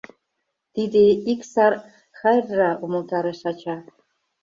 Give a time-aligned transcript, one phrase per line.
[0.73, 1.73] «Тиде ик сар
[2.17, 3.75] хӓрра»,— умылтарыш ача.